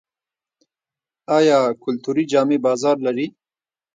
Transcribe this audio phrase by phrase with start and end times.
[1.37, 3.27] آیا کلتوري جامې بازار لري؟